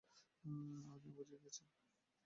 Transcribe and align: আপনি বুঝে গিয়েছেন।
আপনি 0.91 1.09
বুঝে 1.11 1.23
গিয়েছেন। 1.31 1.67